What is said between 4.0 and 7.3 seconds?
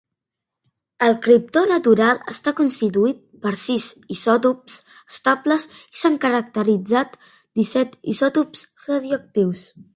isòtops estables i s'han caracteritzat